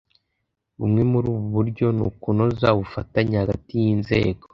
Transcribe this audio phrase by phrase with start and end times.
[0.79, 4.45] bumwe muri ubu buryo ni ukunoza ubufatanye hagati y’inzego